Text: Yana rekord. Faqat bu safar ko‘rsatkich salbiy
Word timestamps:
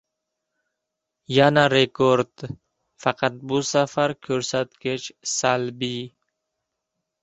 Yana 1.35 1.65
rekord. 1.75 2.47
Faqat 3.05 3.39
bu 3.47 3.63
safar 3.73 4.17
ko‘rsatkich 4.27 5.11
salbiy 5.37 6.05